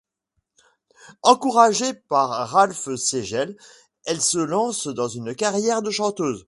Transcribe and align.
Encouragé 1.21 1.93
par 1.93 2.49
Ralph 2.49 2.95
Siegel, 2.95 3.55
elle 4.05 4.19
se 4.19 4.39
lance 4.39 4.87
dans 4.87 5.07
une 5.07 5.35
carrière 5.35 5.83
de 5.83 5.91
chanteuse. 5.91 6.39